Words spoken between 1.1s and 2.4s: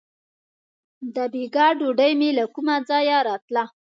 •د بېګا ډوډۍ مې